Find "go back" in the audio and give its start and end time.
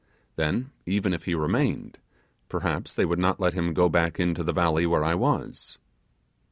3.75-4.19